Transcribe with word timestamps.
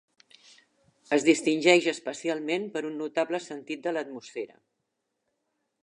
Es 1.17 1.25
distingeix 1.27 1.89
especialment 1.91 2.65
per 2.77 2.83
un 2.91 2.97
notable 3.03 3.43
sentit 3.51 3.85
de 3.87 3.95
l'atmosfera. 3.97 4.59